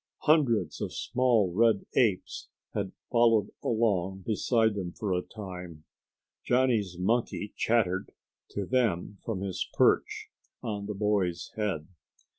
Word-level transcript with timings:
Hundreds 0.21 0.81
of 0.81 0.87
the 0.89 0.95
small 0.95 1.53
red 1.53 1.85
apes 1.93 2.49
had 2.73 2.91
followed 3.11 3.51
along 3.63 4.23
beside 4.25 4.73
them 4.73 4.91
for 4.91 5.13
some 5.13 5.27
time. 5.29 5.83
Johnny's 6.43 6.97
monkey 6.97 7.53
chattered 7.55 8.11
to 8.49 8.65
them 8.65 9.19
from 9.23 9.41
his 9.41 9.69
perch 9.75 10.31
on 10.63 10.87
the 10.87 10.95
boy's 10.95 11.51
head. 11.55 11.87